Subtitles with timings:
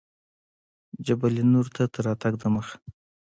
[1.05, 2.75] جبل النور ته تر راتګ دمخه.